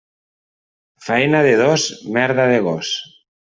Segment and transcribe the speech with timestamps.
[1.09, 1.81] Faena de dos,
[2.19, 2.87] merda de gos.